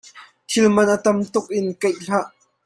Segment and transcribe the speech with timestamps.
[0.49, 2.27] Thil man a tamtuk in kaih hlah.